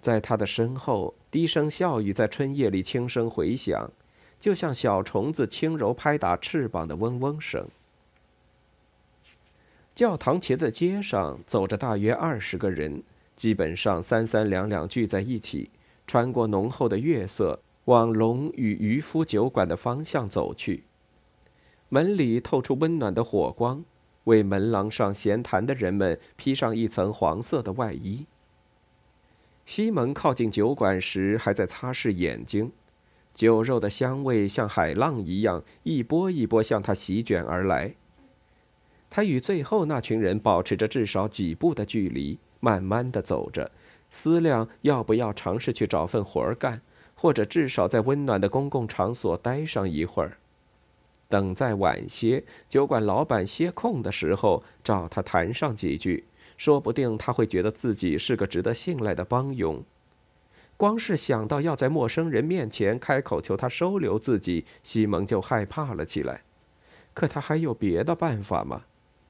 [0.00, 3.90] 在他的身后，低声笑语在春夜里轻声回响，
[4.40, 7.68] 就像小虫子轻柔拍打翅膀的嗡嗡声。
[9.94, 13.02] 教堂前的街上走着大约二十个人，
[13.36, 15.70] 基本上三三两两聚在一起，
[16.06, 20.84] 穿过浓厚的月色，往龙与渔夫酒馆的方向走去。
[21.90, 23.84] 门里透出温暖的火光，
[24.24, 28.24] 为门廊上闲谈的人们披上一层黄色的外衣。
[29.70, 32.72] 西蒙靠近酒馆时，还在擦拭眼睛，
[33.32, 37.94] 酒肉的香味像海浪一样一波一波向他席卷而来。
[39.08, 43.70] 他与最后那群人保持着至少几步的距离，慢慢的走着，
[44.10, 46.82] 思量要不要尝试去找份活儿干，
[47.14, 50.38] 或者至少在温暖的公共场所待上一会儿，
[51.28, 56.24] 等再晚些，酒馆老板歇空的时候找他谈上几句，
[56.60, 59.82] 说不定他会觉得自己是个值得信赖的帮佣。
[60.76, 66.42] 光是想到要在陌生人面前开口求他收留自己，西蒙就害怕了起来。
[67.14, 68.82] 可他还有别的办法吗？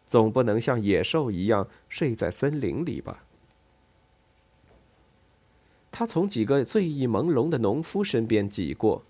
[0.08, 3.22] 总不能像野兽一样睡在森林里吧？
[5.92, 9.04] 他从几个醉意朦胧的农夫身边挤过，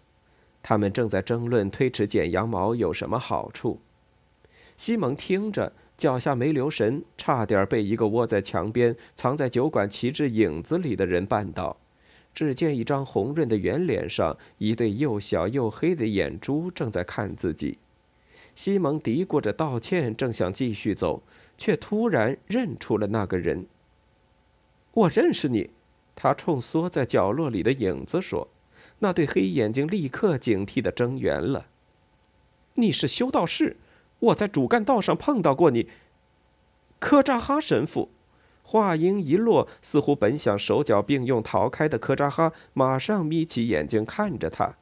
[0.63, 3.81] 他们正在争论推迟剪羊毛有什么好处。
[4.77, 11.77] 西蒙听着，脚下没留神，差点被一个窝在墙边、藏在酒馆旗帜影子里的人绊倒。
[12.33, 17.77] 只见一张红润的圆脸上，一对又小又黑的眼珠正在看自己。
[18.55, 21.23] 西蒙嘀咕着道歉，正想继续走，
[21.59, 23.67] 却突然认出了那个人。
[24.93, 25.69] 我认识你，
[26.17, 28.49] 他冲缩在角落里的影子说。
[29.01, 31.67] 那对黑眼睛立刻警惕的睁圆了。
[32.75, 33.77] 你是修道士，
[34.21, 35.89] 我在主干道上碰到过你。
[36.99, 38.11] 科扎哈神父，
[38.63, 44.77] 话音一落，似乎本想手脚并用逃开的科扎哈，马上眯起眼睛看着他。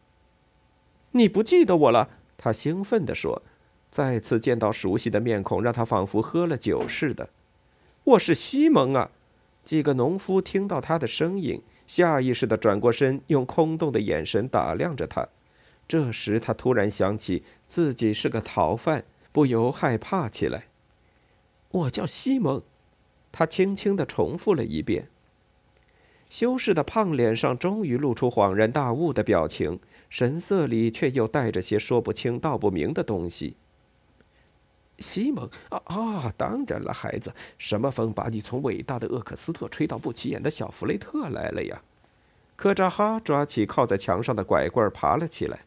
[1.12, 2.10] 你不记得我了？
[2.36, 3.42] 他兴奋地说。
[3.90, 7.30] 再次见到熟悉的面孔，让他仿佛喝了酒似的。
[8.04, 9.10] 我是西蒙啊！
[9.64, 15.26] 几个农夫听到他的声音，下意识地转过身，用空洞的眼神打量着他。
[15.88, 20.64] 这时，他突然想起自己是个逃犯，不由害怕起来。
[21.70, 22.62] 我叫西蒙，
[23.30, 25.08] 他轻轻地重复了一遍。
[26.30, 33.56] 修士的胖脸上终于露出恍然大悟的表情，神色里却又带着些说不清道不明的东西。
[34.98, 36.32] 西蒙啊啊！
[36.36, 41.80] 当然了，孩子，什么风把你从伟大的厄克斯特吹到不起眼的小弗雷特来了呀？
[42.56, 45.60] 科扎哈抓起靠在墙上的拐棍爬了起来。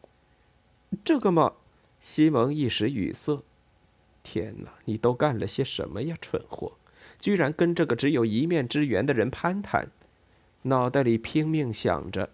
[1.02, 1.54] 这个嘛，
[2.00, 3.42] 西蒙一时语塞。
[4.22, 6.72] 天哪，你都干了些什么呀，蠢货！
[7.18, 9.88] 居然跟这个只有一面之缘的人攀谈，
[10.62, 12.30] 脑袋里拼命想着：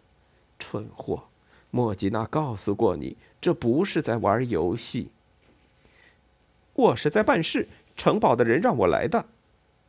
[0.59, 1.24] 蠢货！
[1.70, 5.11] 莫吉娜告诉过你，这不是在玩游戏。
[6.74, 9.27] 我是在办事，城堡的人让我来的，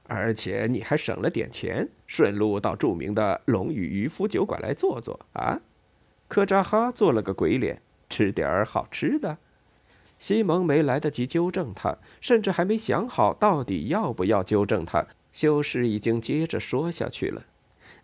[0.08, 5.62] 而且你还省了点钱，顺路到著名的龙与渔夫酒馆来坐坐啊！
[6.28, 9.38] 科扎哈做了个鬼脸，吃点儿好吃的。
[10.20, 17.46] 西蒙没来得及纠正他，甚至还没想好到底要不要纠正他，修士已经接着说下去了。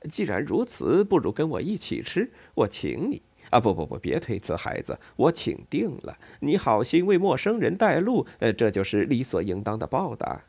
[0.10, 3.21] 既然如此，不如跟我一起吃，我请你。
[3.51, 6.17] 啊不不不，别推辞，孩子，我请定了。
[6.39, 10.41] 你好心为陌生人带路，呃，这就是理所应当的报答。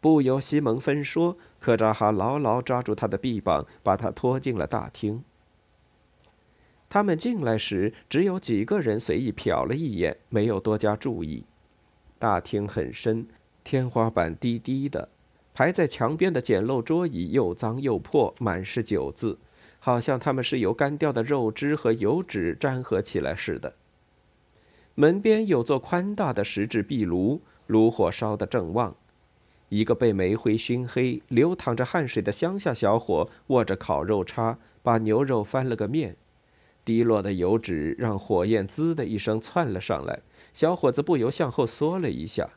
[0.00, 5.22] 不由西蒙分说，科扎哈牢牢抓住他的臂膀，把他拖进了大厅。
[6.90, 11.44] 他们进来时，只有几个人随意瞟了一眼，没有多加注意。
[12.18, 13.28] 大厅很深，
[13.62, 15.08] 天花板低低的，
[15.54, 19.38] 排在墙边的简陋桌椅又脏又破，满是酒渍。
[19.78, 23.72] 好像他们是由干掉的肉汁和油脂粘合起来似的。
[24.96, 28.94] 门边有座宽大的石质壁炉，炉火烧得正旺。
[29.68, 36.16] 一个被煤灰熏黑、流淌着汗水的乡下小伙握着烤肉叉，把牛肉翻了个面。
[36.84, 40.20] 滴落的油脂让火焰“滋”的一声窜了上来，
[40.52, 42.50] 小伙子不由向后缩了一下。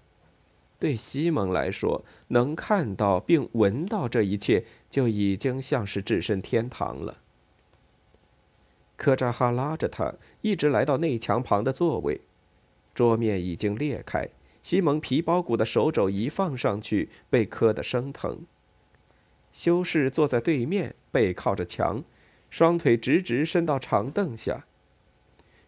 [0.80, 7.19] 对西蒙来说，能看到并闻到这一切，就已经像是置身天堂了。
[8.97, 12.21] 科扎哈拉着他，一直来到内墙旁的座位，
[12.93, 14.30] 桌面已经裂开，
[14.61, 18.41] 西蒙皮包骨的手肘一放上去，被磕得生疼。
[19.51, 22.03] 修士坐在对面，背靠着墙，
[22.54, 24.66] 双腿直直伸到长凳下。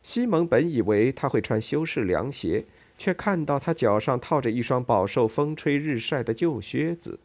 [0.04, 2.66] 西蒙本以为他会穿修饰凉鞋。
[2.98, 7.20] 却看到他脚上套着一双饱受风吹日晒的旧靴子。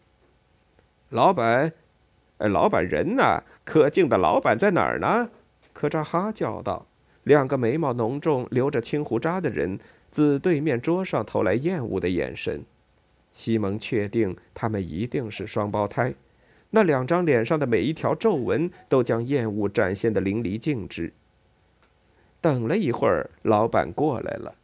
[1.11, 1.73] 老板，
[2.39, 3.45] 哎老板人呢？
[3.65, 5.31] 可敬的老板在哪儿呢？
[5.73, 6.87] 科扎哈叫道。
[7.23, 9.79] 两个眉毛浓重、留着青胡渣的人
[10.11, 12.65] 自对面桌上投来厌恶的眼神。
[13.33, 16.15] 西蒙确定他们一定是双胞胎，
[16.71, 21.13] 那两张脸上的每一条皱纹都将厌恶展现得淋漓尽致。
[22.41, 24.55] 等了一会儿，老板过来了，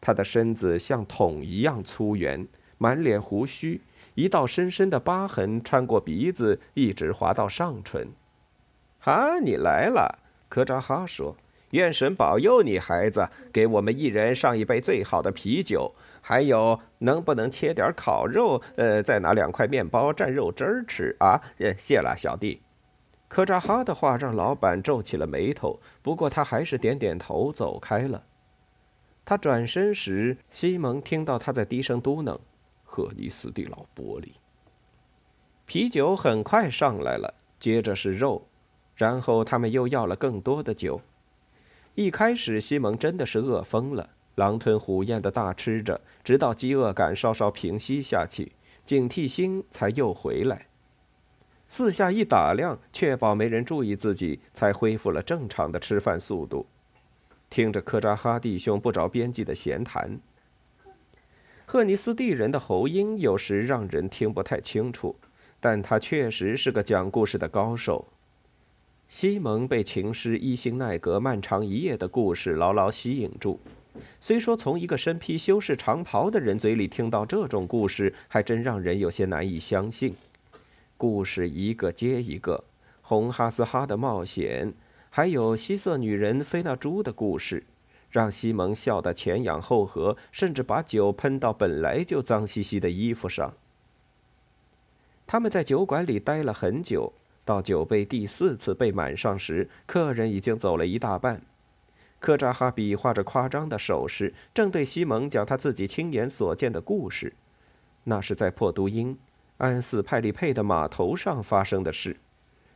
[0.00, 2.46] 他的身子像桶一样粗圆，
[2.78, 3.80] 满脸胡须，
[4.14, 8.08] 一道深深的疤痕穿过鼻子，一直滑到上唇。
[9.00, 11.36] “哈，你来了。”科扎哈说。
[11.72, 13.28] 愿神保佑你，孩子！
[13.52, 15.92] 给我们一人上一杯最好的啤酒，
[16.28, 18.60] 还有，能不能切点烤肉？
[18.74, 21.40] 呃，再拿两块面包蘸肉汁儿吃啊？
[21.58, 22.62] 呃，谢了，小弟。
[23.28, 28.24] 科扎哈的话让老板皱起了眉头，不过他还是点点头，走开了。
[29.24, 32.40] 他转身时，西蒙听到他在低声嘟囔
[32.82, 34.30] ：“赫尼斯蒂老玻璃。”
[35.64, 38.48] 啤酒很快上来了，接着是肉，
[38.96, 41.00] 然后他们又要了更多的酒。
[41.94, 48.52] 一开始，西蒙真的是饿疯了，狼吞虎咽的大吃着，直到饥饿感稍稍平息下去，
[48.84, 50.66] 警惕心才又回来。
[51.68, 56.66] 四下一打量，确保没人注意自己，才恢复了正常的吃饭速度。
[57.48, 60.20] 听着科扎哈弟兄不着边际的闲谈，
[61.64, 65.16] 赫尼斯蒂人的喉音有时让人听不太清楚，
[65.58, 68.06] 但他确实是个讲故事的高手。
[69.08, 73.58] 西蒙被情诗伊辛奈格漫长一夜的故事牢牢吸引住。
[74.20, 80.14] 虽说从一个身披修士长袍的人嘴里听到这种故事，还真让人有些难以相信。
[80.96, 82.64] 故事一个接一个，
[83.02, 84.72] 红哈斯哈的冒险，
[85.10, 87.64] 还有西色女人菲娜珠的故事，
[88.10, 93.52] 让西蒙笑得前仰后合，甚至把酒喷到本来就脏兮兮的衣服上。
[95.26, 97.12] 他们在酒馆里待了很久。
[97.44, 101.40] 到酒杯第四次被满上时，客人已经走了一大半。
[102.26, 107.32] 科扎哈比划着夸张的手势，正对西蒙讲他自己亲眼所见的故事。
[108.02, 109.16] 那是在破都因
[109.58, 112.16] 安斯派利佩的码头上发生的事。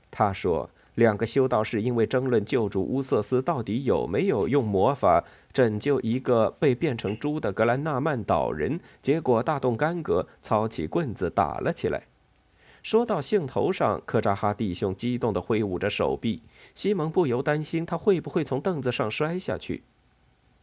[0.09, 12.05] 他说，两个修道士因为争论救主乌瑟斯到底有没有用魔法拯救一个被变成猪的格兰纳曼岛人，结果大动干戈，操起棍子打了起来。
[12.83, 16.43] 说到兴头上，科扎哈弟兄激动地挥舞着手臂，
[16.75, 19.83] 西蒙不由担心他会不会从凳子上摔下去。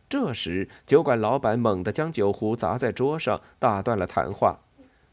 [0.09, 4.59] 这时，酒馆老板猛地将酒壶砸在桌上，打断了谈话。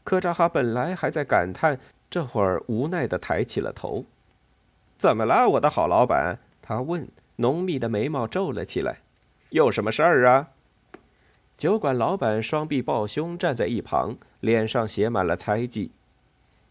[0.03, 1.79] 科扎哈本来还在感叹，
[2.09, 4.05] 这会儿无奈地抬起了头。
[4.97, 8.99] “怎么了，我的好老板？”他问，浓密的眉毛皱了起来。
[9.49, 10.49] “有什么事儿啊？”
[11.57, 15.91] 酒馆老板双臂抱胸站在一旁，脸上写满了猜忌。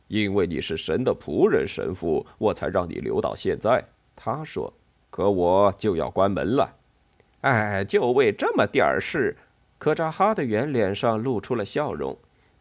[0.09, 3.85] 因为你是神的仆人，神父，我才让你留到现在。
[4.15, 4.73] 他说
[5.11, 6.77] ：“可我就要关门了。”
[7.43, 9.37] 哎，就为这么点儿事，
[9.79, 12.17] 科扎哈的圆脸上露出了笑容。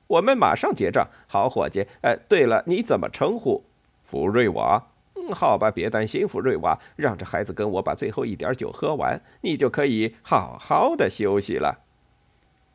[0.08, 1.86] 我们马上结账，好伙计。
[2.02, 3.64] 哎，对了，你怎么称呼？
[4.04, 4.90] 福瑞瓦。
[5.16, 11.80] 嗯，好吧，别担心，福瑞瓦，让这孩子跟我把最后一点酒喝完，你就可以好好的休息了。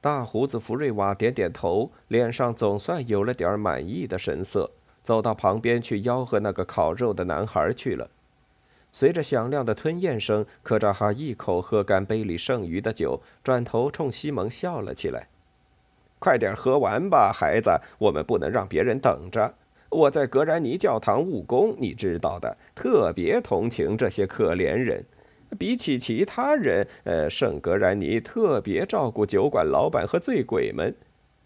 [0.08, 4.70] 大胡子福瑞瓦点点头，脸上总算有了点满意的神色，
[5.02, 8.08] 走到旁边去吆喝那个烤肉的男孩去了。
[8.90, 15.28] 随着响亮的吞咽声，科扎哈一口喝干杯里剩余的酒，转头冲西蒙笑了起来
[16.18, 19.52] ：“快点喝完吧，孩子，我们不能让别人等着。
[19.90, 25.04] 我在格兰尼教堂务工，你知道的，特别同情这些可怜人。”
[25.56, 30.94] 比起其他人，呃，圣格兰尼特别照顾酒馆老板和醉鬼们，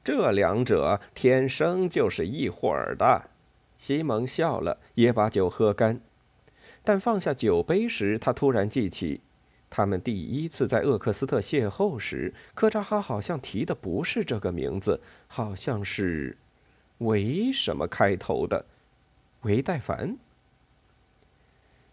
[0.03, 3.30] 这两者天生就是一伙儿的。
[3.78, 6.00] 西蒙笑了，也把酒喝干，
[6.84, 9.20] 但放下酒杯时，他突然记起，
[9.68, 16.36] 他们第一次在厄克斯特邂逅时，科扎哈好像提的不是这个名字，好像是
[16.98, 18.64] “维”什么开头的，
[19.42, 20.16] 维代凡。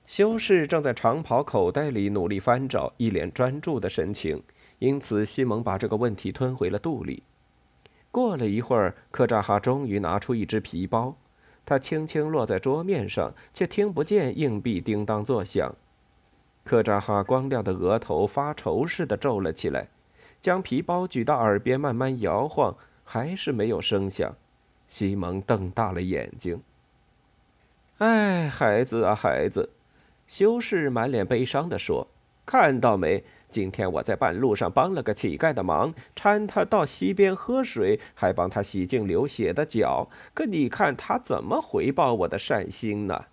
[0.09, 4.41] 修士正在长袍口袋里努力翻找，一脸专注的神情。
[4.79, 7.21] 因此，西蒙把这个问题吞回了肚里。
[8.09, 11.15] 过了一会儿，科扎哈终于拿出一只皮包，
[11.63, 15.75] 他轻轻落在桌面上，却听不见硬币叮当作响。
[16.63, 19.89] 科扎哈光亮的额头发愁似的皱了起来，
[20.41, 24.35] 将皮包举到耳边慢慢摇晃，还是没有声响。
[24.87, 26.63] 西蒙瞪大了眼睛
[27.99, 29.69] ：“哎，孩子啊，孩子！”
[30.29, 32.07] 修士满脸悲伤地说
[32.45, 33.23] ：“看到没？
[33.49, 40.07] 今天我在半路上帮了个乞丐的忙，搀他到溪边喝水，还帮他洗净流血的脚。
[40.35, 43.25] 可你看他怎么回报我的善心呢？”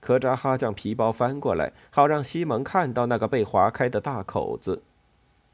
[0.00, 4.82] 科扎哈将皮包翻过来，好让西蒙看到那个被划开的大口子。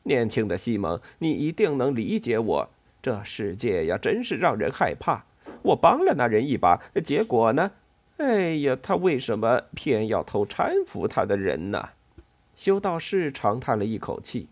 [0.05, 2.71] 年轻的西蒙，你一定能理解我。
[3.03, 5.25] 这世界呀，真是让人害怕。
[5.63, 7.73] 我帮了那人一把，结果呢？
[8.19, 11.91] 哎呀，他为什么偏要偷搀扶他的人呢？
[12.55, 14.49] 修道士长叹了一口气。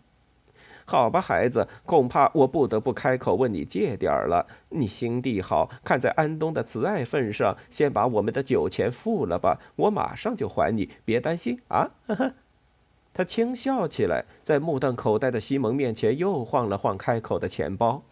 [0.85, 4.45] 好吧，孩子，恐怕我不得不开口问你借点儿了。
[4.69, 11.89] 你心地好，看在安东的慈爱份上，先把我们的酒钱付了吧，我马上就还你，别担心啊！
[12.05, 12.33] 呵呵。
[13.15, 18.03] 他轻笑起来，在目瞪口呆的西蒙面前又晃了晃开口的钱包。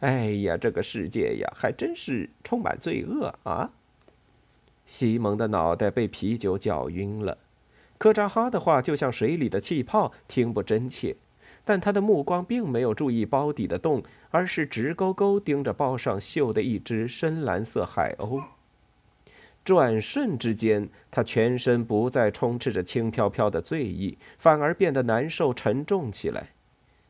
[0.00, 3.70] 哎呀，这个世界呀，还真是充满罪恶啊！
[4.86, 7.36] 西蒙的脑袋被啤酒搅晕了，
[7.98, 11.16] 科扎哈的话就像水里的气泡，听不真切。
[11.64, 18.40] 但他的目光并没有注意包底的洞，而是直勾勾盯着包上绣的一只深蓝色海鸥。
[19.64, 26.50] 转瞬之间，他全身不再充斥着轻飘飘的醉意，反而变得难受沉重起来。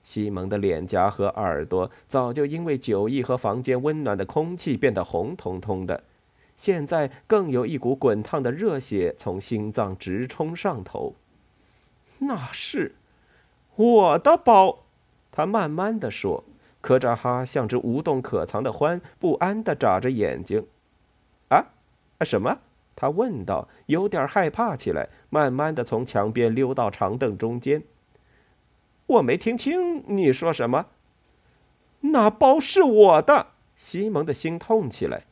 [0.02, 6.02] 西蒙的脸颊和耳朵早就因为酒意和房间温暖的空气变得红彤彤的。
[6.56, 11.14] 现在更有一股滚烫的热血从心脏直冲上头。
[12.18, 12.94] 那是
[13.76, 14.84] 我的包，
[15.30, 16.42] 他慢慢的说。
[16.80, 20.66] 科扎哈像只无洞可藏的獾，不安的眨着眼睛。
[21.48, 21.66] 啊，
[22.20, 22.58] 什么？
[22.94, 27.82] 他问道，有点害怕起来，慢慢的从墙边溜到长凳中间。
[29.06, 30.86] 我没听清你说什么。
[32.00, 33.48] 那包是我的。
[33.74, 35.25] 西蒙的心痛起来。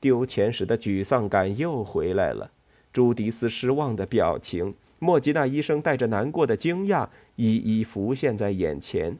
[0.00, 2.50] 丢钱时的沮丧感又回来了，
[2.92, 9.16] 朱迪斯失望的表情，莫吉娜医生带着难过的惊讶，一一浮现在眼前。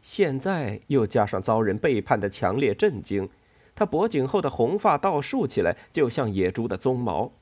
[0.00, 3.28] 现在又加上遭人背叛的强烈震惊，
[3.74, 7.32] 他脖颈后的红发倒竖起来，就像野猪的鬃毛。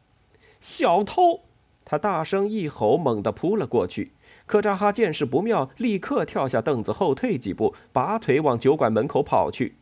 [0.60, 1.40] 小偷！
[1.84, 4.10] 他大声一吼，猛地扑了过去。
[4.46, 9.74] 科扎哈见势不妙，立刻跳下凳子，后退几步，拔腿往酒馆门口跑去。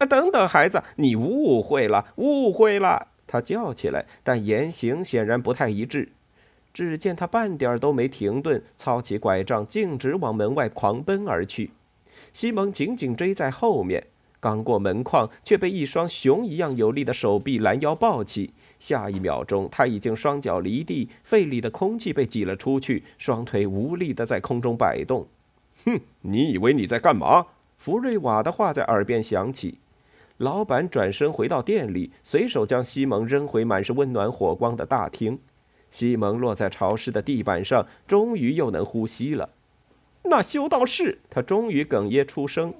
[0.00, 3.08] 啊，等等，孩子，你误会了，误会了！
[3.26, 6.08] 他叫起来，但言行显然不太一致。
[6.72, 11.72] 只见他半点都没停顿，操起拐杖，径直往门外狂奔而去。
[12.32, 14.06] 西蒙紧紧追在后面，
[14.40, 18.54] 刚过门框，却被一双熊一样有力的手臂拦腰抱起。
[18.78, 25.26] 下一秒钟，他已经双脚离地，肺里的空气被挤了出去，双腿无力地在空中摆动。
[25.84, 27.48] 哼，你以为你在干嘛？
[27.76, 29.78] 福瑞瓦的话在耳边响起。
[30.40, 35.38] 老板转身回到店里，随手将西蒙扔回满是温暖火光的大厅。
[35.90, 39.50] 西蒙落在潮湿的地板上，终于又能呼吸了。
[40.22, 42.72] 那修道士，他终于哽咽出声：“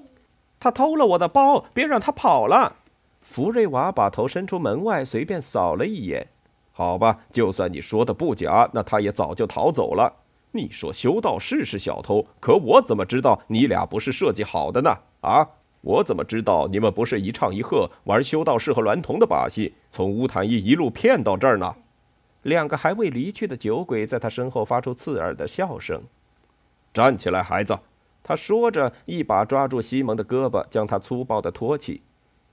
[0.59, 2.77] 他偷了我的包，别让他跑了。”
[3.21, 6.29] 福瑞娃把头伸出门外，随便扫了一眼。
[6.71, 10.11] 好吧，就算你说的不假，那他也早就逃走了。
[10.53, 14.97] 你说修道士是小偷，可我怎么知道你俩不是设计好的呢？
[15.21, 15.47] 啊？
[15.81, 21.75] 我怎么知道你们不是一唱一和玩修道士和娈童的把戏，从乌坦伊一路骗到这儿呢？
[22.43, 26.01] 两个还未离去的酒鬼在他身后发出刺耳的笑声。
[26.93, 27.77] 站起来，孩子！
[28.23, 32.01] 他说着，一把抓住西蒙的胳膊，将他粗暴地拖起。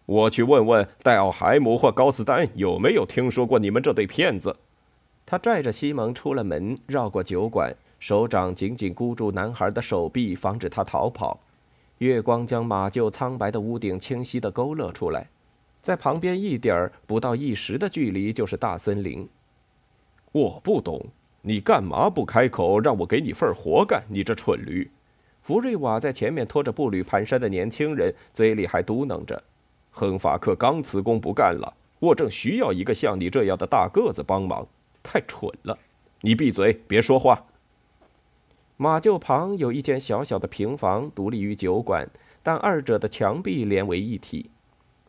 [0.06, 4.56] 我去问问戴奥海姆或高斯丹有没有听说过你们这对骗子。
[5.26, 11.38] 他拽着西蒙出了门，绕过酒馆，手掌紧紧箍住男孩的手臂，防止他逃跑。
[11.98, 15.28] 月光将马厩苍白的屋顶清晰地勾勒出来，
[15.82, 19.28] 在旁边一点儿不到一时的距离就是大森林。
[20.30, 21.06] 我不懂，
[21.42, 24.04] 你干嘛不开口让我给你份活干？
[24.08, 24.88] 你这蠢驴！
[25.40, 29.42] 福瑞瓦在前面拖着步履蹒跚的年轻人，嘴里还嘟囔着
[29.90, 34.66] ：“亨法克刚辞工不干了，我正需要一个像你这样的大个子帮忙。
[35.02, 35.76] 太蠢了！
[36.20, 37.42] 你闭嘴，别说话。”
[38.80, 42.08] 马厩旁有一间小小的平房，独立于酒馆，
[42.44, 44.50] 但二者的墙壁连为一体。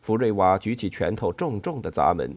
[0.02, 2.36] 福瑞瓦举起拳头，重重的砸门。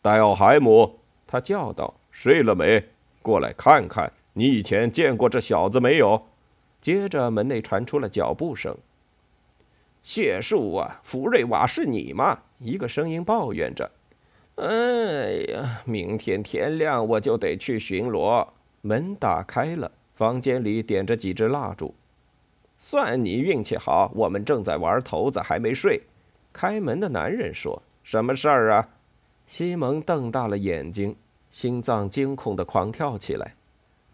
[0.00, 2.82] 戴奥海姆，他叫道：“睡了没？
[3.20, 6.22] 过来看看，你以前见过这小子没有？”
[6.80, 8.74] 接着，门内传出了脚步声。
[10.02, 13.90] “谢树啊，福瑞瓦是你吗？”一个声音抱怨着。
[14.56, 18.48] “哎呀，明天天亮我就得去巡逻。”
[18.80, 19.92] 门打开了。
[20.20, 21.94] 房间里点着几支蜡烛，
[22.76, 25.98] 算你运气好，我们正在玩骰子，还没睡。
[26.52, 28.86] 开门的男人说：“什么事儿啊？”
[29.48, 31.16] 西蒙瞪大了眼睛，
[31.50, 33.54] 心脏惊恐的狂跳起来。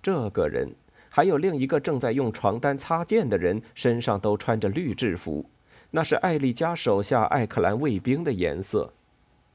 [0.00, 0.72] 这个人
[1.08, 5.44] 还有另一个正在用床单擦剑的人，身上都穿着绿制服，
[5.90, 8.92] 那是艾丽加手下艾克兰卫兵的颜色。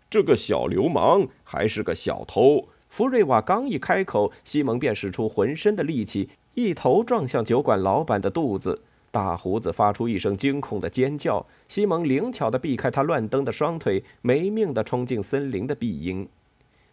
[0.09, 2.67] 这个小流氓还是个小偷。
[2.89, 8.81] 福瑞瓦刚一开口，西蒙便使出浑身的力气，一头撞向酒馆老板的肚子。
[9.11, 16.29] 大胡子发出一声惊恐的尖叫，西蒙灵巧地避开他乱蹬的双腿，没命地冲进森林的庇荫，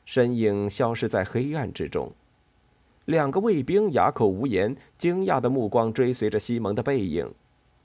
[0.05, 2.11] 身影消失在黑暗之中。
[3.05, 7.31] 两个卫兵哑口无言，惊讶的目光追随着西蒙的背影。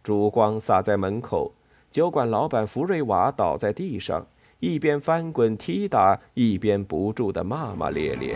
[0.04, 1.54] 烛光洒在门口，
[1.92, 4.26] 酒馆老板福瑞瓦倒在地上。
[4.60, 8.36] 一边翻滚踢打，一边不住的骂骂咧咧。